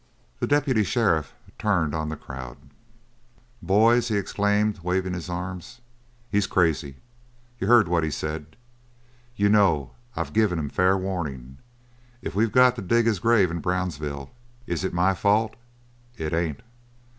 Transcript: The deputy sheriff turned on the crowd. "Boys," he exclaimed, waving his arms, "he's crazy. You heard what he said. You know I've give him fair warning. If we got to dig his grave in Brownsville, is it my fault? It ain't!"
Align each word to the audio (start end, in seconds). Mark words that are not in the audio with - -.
The 0.39 0.47
deputy 0.47 0.83
sheriff 0.83 1.31
turned 1.59 1.93
on 1.93 2.09
the 2.09 2.15
crowd. 2.15 2.57
"Boys," 3.61 4.07
he 4.07 4.17
exclaimed, 4.17 4.79
waving 4.81 5.13
his 5.13 5.29
arms, 5.29 5.79
"he's 6.31 6.47
crazy. 6.47 6.95
You 7.59 7.67
heard 7.67 7.87
what 7.87 8.03
he 8.03 8.09
said. 8.09 8.55
You 9.35 9.47
know 9.47 9.91
I've 10.15 10.33
give 10.33 10.51
him 10.51 10.69
fair 10.69 10.97
warning. 10.97 11.59
If 12.19 12.33
we 12.33 12.47
got 12.47 12.75
to 12.77 12.81
dig 12.81 13.05
his 13.05 13.19
grave 13.19 13.51
in 13.51 13.59
Brownsville, 13.59 14.31
is 14.65 14.83
it 14.83 14.91
my 14.91 15.13
fault? 15.13 15.53
It 16.17 16.33
ain't!" 16.33 16.61